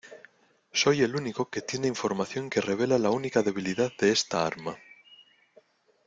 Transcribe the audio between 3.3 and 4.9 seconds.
debilidad de esta arma.